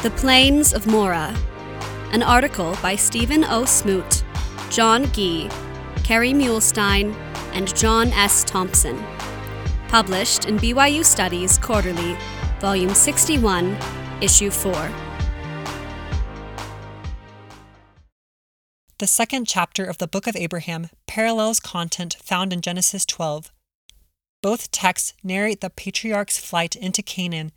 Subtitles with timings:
[0.00, 1.36] The Plains of Moreh,
[2.12, 3.64] an article by Stephen O.
[3.64, 4.22] Smoot,
[4.70, 5.50] John Gee,
[6.04, 7.12] Kerry Muhlestein,
[7.52, 8.44] and John S.
[8.44, 9.04] Thompson.
[9.88, 12.16] Published in BYU Studies Quarterly,
[12.60, 13.76] Volume 61,
[14.20, 14.72] Issue 4.
[18.98, 23.50] The second chapter of the Book of Abraham parallels content found in Genesis 12.
[24.42, 27.50] Both texts narrate the patriarch's flight into Canaan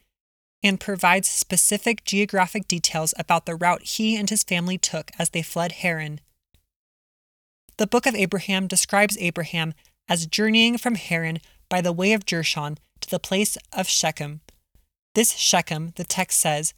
[0.64, 5.42] and provides specific geographic details about the route he and his family took as they
[5.42, 6.20] fled Haran.
[7.78, 9.74] The Book of Abraham describes Abraham
[10.08, 14.42] as journeying from Haran by the way of Jershon to the place of Shechem.
[15.16, 16.74] This Shechem, the text says,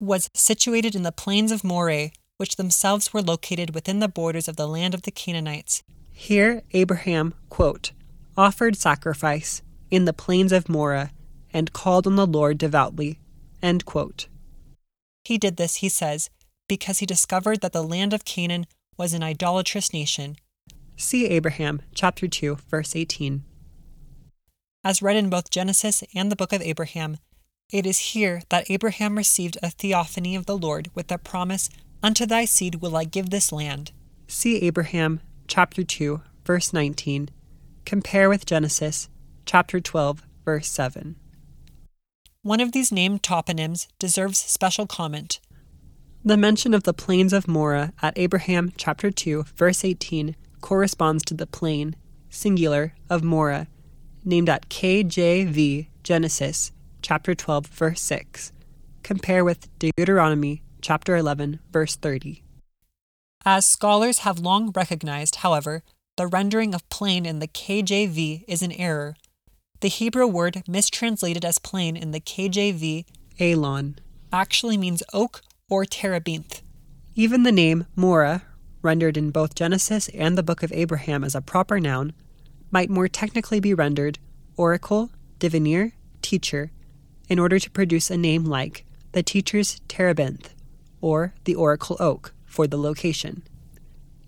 [0.00, 4.56] was situated in the plains of Moreh, which themselves were located within the borders of
[4.56, 5.82] the land of the Canaanites.
[6.12, 7.92] Here, Abraham, quote,
[8.36, 11.10] offered sacrifice in the plains of Moreh
[11.54, 13.18] and called on the Lord devoutly.
[15.24, 16.28] He did this, he says,
[16.68, 18.66] because he discovered that the land of Canaan
[18.98, 20.36] was an idolatrous nation.
[20.96, 23.42] See Abraham, chapter 2, verse 18.
[24.84, 27.16] As read in both Genesis and the book of Abraham,
[27.72, 31.70] it is here that Abraham received a theophany of the Lord with the promise
[32.02, 33.92] Unto thy seed will I give this land.
[34.28, 37.30] See Abraham chapter 2, verse 19.
[37.86, 39.08] Compare with Genesis
[39.46, 41.16] chapter 12, verse 7.
[42.44, 45.40] One of these named toponyms deserves special comment.
[46.22, 51.32] The mention of the plains of Moreh at Abraham chapter 2, verse 18 corresponds to
[51.32, 51.96] the plain,
[52.28, 53.66] singular, of Moreh,
[54.26, 58.52] named at KJV Genesis chapter 12, verse 6.
[59.02, 62.42] Compare with Deuteronomy chapter 11, verse 30.
[63.46, 65.82] As scholars have long recognized, however,
[66.18, 69.16] the rendering of plain in the KJV is an error.
[69.84, 73.04] The Hebrew word mistranslated as plain in the KJV,
[73.38, 73.98] Elon,
[74.32, 76.62] actually means oak or terebinth.
[77.14, 78.44] Even the name Moreh,
[78.80, 82.14] rendered in both Genesis and the Book of Abraham as a proper noun,
[82.70, 84.18] might more technically be rendered
[84.56, 85.92] oracle, diviner,
[86.22, 86.70] teacher,
[87.28, 90.54] in order to produce a name like the teacher's terebinth
[91.02, 93.42] or the Oracle Oak, for the location.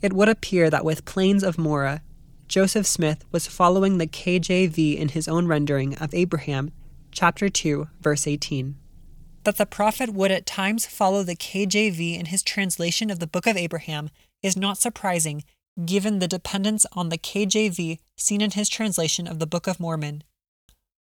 [0.02, 2.02] It would appear that with Plains of Moreh,
[2.48, 6.70] Joseph Smith was following the KJV in his own rendering of Abraham,
[7.10, 8.76] chapter 2, verse 18.
[9.42, 13.46] That the prophet would at times follow the KJV in his translation of the Book
[13.46, 14.10] of Abraham
[14.42, 15.42] is not surprising
[15.84, 20.22] given the dependence on the KJV seen in his translation of the Book of Mormon.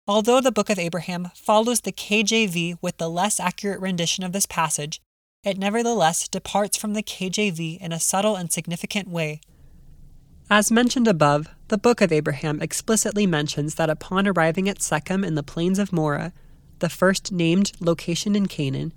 [0.08, 4.48] Although the Book of Abraham follows the KJV with the less accurate rendition of this
[4.48, 5.00] passage,
[5.44, 9.40] it nevertheless departs from the KJV in a subtle and significant way.
[10.50, 15.36] As mentioned above, the Book of Abraham explicitly mentions that upon arriving at Shechem in
[15.36, 16.34] the plains of Moreh,
[16.80, 18.92] the first named location in Canaan,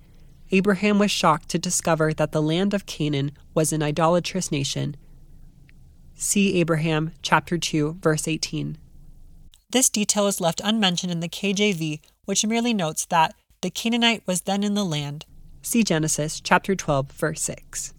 [0.51, 4.97] Abraham was shocked to discover that the land of Canaan was an idolatrous nation.
[6.15, 8.79] See Abraham chapter 2 verse 18.
[9.71, 14.43] This detail is left unmentioned in the KJV, which merely notes that the Canaanite was
[14.43, 15.27] then in the land,
[15.65, 17.95] See Genesis chapter 12, verse 6.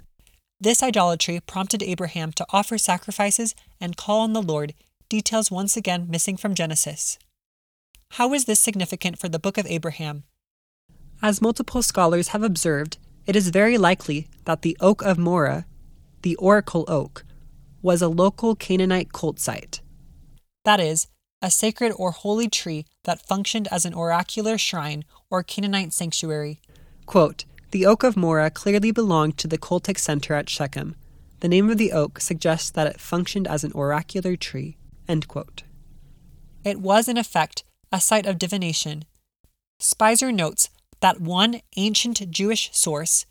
[0.64, 4.74] This idolatry prompted Abraham to offer sacrifices and call on the Lord,
[5.10, 7.20] details once again missing from Genesis.
[8.12, 10.24] How is this significant for the book of Abraham?
[11.22, 15.66] As multiple scholars have observed, it is very likely that the Oak of Moreh,
[16.22, 17.26] the Oracle Oak,
[17.82, 19.82] was a local Canaanite cult site.
[20.64, 21.08] That is,
[21.42, 26.62] a sacred or holy tree that functioned as an oracular shrine or Canaanite sanctuary.
[27.06, 30.96] Quote, the Oak of Moreh clearly belonged to the cultic center at Shechem.
[31.40, 34.78] The name of the oak suggests that it functioned as an oracular tree.
[36.64, 39.06] It was, in effect, a site of divination.
[39.82, 40.70] Speiser notes
[41.00, 43.26] that one ancient Jewish source,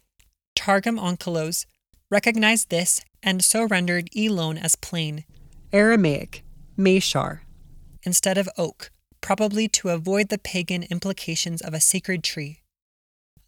[0.56, 1.64] Targum Onkelos,
[2.10, 5.24] recognized this and so rendered Elon as plain,
[5.72, 6.42] Aramaic,
[6.76, 7.42] Meshar.
[8.03, 12.61] instead of oak, probably to avoid the pagan implications of a sacred tree.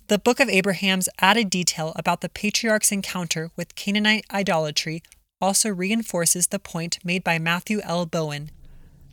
[0.08, 5.02] The Book of Abraham's added detail about the patriarch's encounter with Canaanite idolatry
[5.40, 8.04] also reinforces the point made by Matthew L.
[8.04, 8.50] Bowen.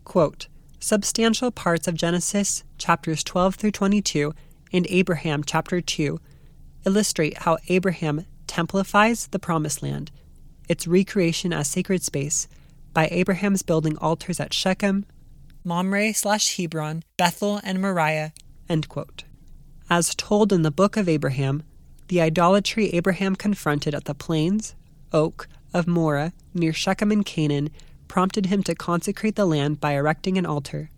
[0.04, 0.48] Quote,
[0.82, 4.34] Substantial parts of Genesis chapters 12 through 22
[4.74, 6.20] and Abraham chapter 2
[6.86, 10.12] illustrate how Abraham templifies the promised land,
[10.68, 12.50] its recreation as sacred space,
[12.94, 15.06] by Abraham's building altars at Shechem,
[15.64, 18.34] Mamre slash Hebron, Bethel, and Moriah.
[18.68, 19.24] End quote.
[19.92, 21.64] As told in the Book of Abraham,
[22.08, 24.74] the idolatry Abraham confronted at the plains,
[25.12, 27.70] oak, of Moreh near Shechem in Canaan
[28.08, 30.92] prompted him to consecrate the land by erecting an altar.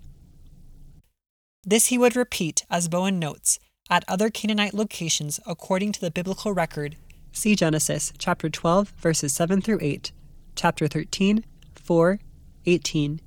[1.64, 3.58] This he would repeat, as Bowen notes,
[3.90, 6.96] at other Canaanite locations according to the biblical record,
[7.32, 10.12] see Genesis chapter 12 verses 7 through 8,
[10.56, 11.44] chapter 13,
[11.74, 12.20] 4,
[12.68, 13.22] 18,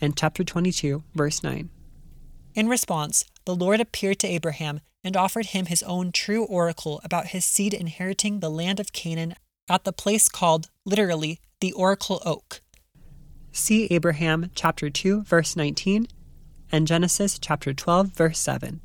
[0.00, 1.68] and chapter 22 verse 9.
[2.54, 7.28] In response, the Lord appeared to Abraham and offered him his own true oracle about
[7.28, 9.34] his seed inheriting the land of Canaan
[9.68, 12.60] at the place called, literally, the Oracle Oak.
[13.52, 16.08] See Abraham chapter 2 verse 19
[16.70, 18.80] and Genesis chapter 12 verse 7.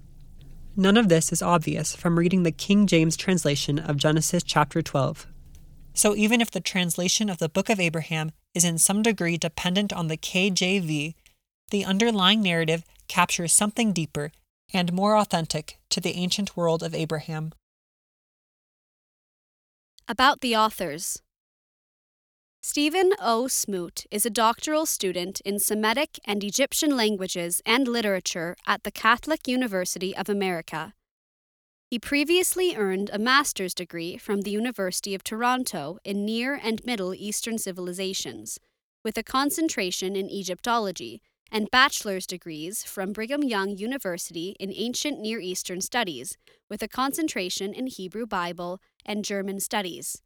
[0.76, 5.28] None of this is obvious from reading the King James translation of Genesis chapter 12.
[5.94, 9.92] So even if the translation of the book of Abraham is in some degree dependent
[9.92, 11.16] on the KJV,
[11.70, 14.32] the underlying narrative captures something deeper
[14.74, 17.54] and more authentic to the ancient world of Abraham.
[20.08, 21.22] About the authors
[22.64, 23.48] Stephen O.
[23.48, 29.48] Smoot is a doctoral student in Semitic and Egyptian languages and literature at the Catholic
[29.48, 30.94] University of America.
[31.90, 37.14] He previously earned a master's degree from the University of Toronto in Near and Middle
[37.14, 38.60] Eastern civilizations,
[39.04, 41.22] with a concentration in Egyptology,
[41.52, 46.38] and bachelor's degrees from Brigham Young University in Ancient Near Eastern Studies,
[46.70, 50.22] with a concentration in Hebrew Bible and German Studies.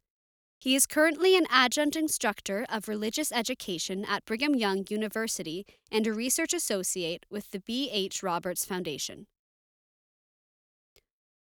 [0.58, 6.12] He is currently an adjunct instructor of religious education at Brigham Young University and a
[6.12, 7.90] research associate with the B.
[7.92, 8.22] H.
[8.22, 9.26] Roberts Foundation.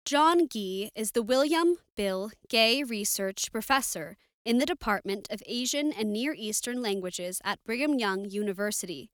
[0.07, 6.13] John Gee is the William Bill Gay Research Professor in the Department of Asian and
[6.13, 9.11] Near Eastern Languages at Brigham Young University.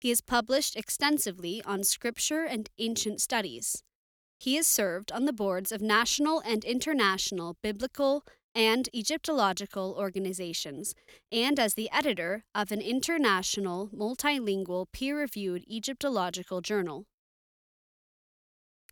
[0.00, 3.82] He has published extensively on scripture and ancient studies.
[4.38, 8.24] He has served on the boards of national and international biblical
[8.54, 10.94] and Egyptological organizations,
[11.30, 17.04] and as the editor of an international multilingual peer reviewed Egyptological journal.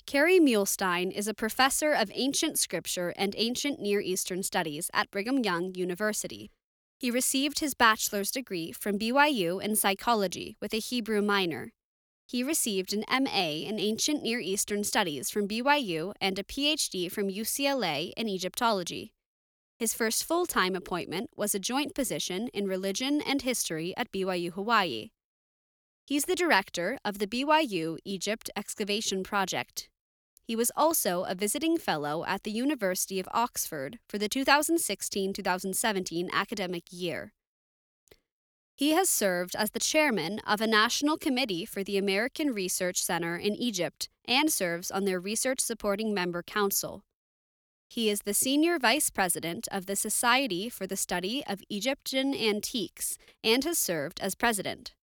[0.06, 5.38] Kerry Muhlestein is a professor of ancient scripture and ancient Near Eastern studies at Brigham
[5.38, 6.50] Young University.
[6.98, 11.72] He received his bachelor's degree from BYU in psychology with a Hebrew minor.
[12.26, 17.28] He received an MA in Ancient Near Eastern Studies from BYU and a PhD from
[17.28, 19.12] UCLA in Egyptology.
[19.78, 24.52] His first full time appointment was a joint position in religion and history at BYU
[24.52, 25.10] Hawaii.
[26.04, 29.88] He's the director of the BYU Egypt Excavation Project.
[30.48, 36.30] He was also a visiting fellow at the University of Oxford for the 2016 2017
[36.32, 37.34] academic year.
[38.74, 43.36] He has served as the chairman of a national committee for the American Research Center
[43.36, 47.02] in Egypt and serves on their research supporting member council.
[47.90, 53.18] He is the senior vice president of the Society for the Study of Egyptian Antiques
[53.44, 54.94] and has served as president.